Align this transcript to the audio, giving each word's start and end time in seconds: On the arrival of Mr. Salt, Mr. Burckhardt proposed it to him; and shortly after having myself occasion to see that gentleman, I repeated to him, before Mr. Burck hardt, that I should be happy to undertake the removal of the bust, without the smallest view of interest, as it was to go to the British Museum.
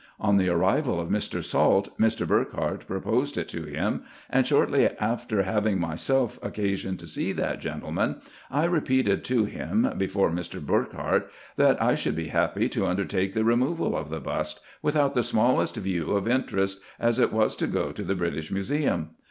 On 0.19 0.37
the 0.37 0.49
arrival 0.49 0.99
of 0.99 1.09
Mr. 1.09 1.43
Salt, 1.43 1.95
Mr. 1.99 2.25
Burckhardt 2.27 2.87
proposed 2.87 3.37
it 3.37 3.47
to 3.49 3.65
him; 3.65 4.01
and 4.31 4.47
shortly 4.47 4.87
after 4.99 5.43
having 5.43 5.79
myself 5.79 6.39
occasion 6.41 6.97
to 6.97 7.05
see 7.05 7.33
that 7.33 7.61
gentleman, 7.61 8.19
I 8.49 8.63
repeated 8.65 9.23
to 9.25 9.45
him, 9.45 9.93
before 9.99 10.31
Mr. 10.31 10.59
Burck 10.59 10.93
hardt, 10.93 11.29
that 11.55 11.79
I 11.79 11.93
should 11.93 12.15
be 12.15 12.29
happy 12.29 12.67
to 12.69 12.87
undertake 12.87 13.33
the 13.33 13.43
removal 13.45 13.95
of 13.95 14.09
the 14.09 14.19
bust, 14.19 14.61
without 14.81 15.13
the 15.13 15.21
smallest 15.21 15.75
view 15.75 16.13
of 16.13 16.27
interest, 16.27 16.79
as 16.99 17.19
it 17.19 17.31
was 17.31 17.55
to 17.57 17.67
go 17.67 17.91
to 17.91 18.01
the 18.01 18.15
British 18.15 18.49
Museum. 18.51 19.11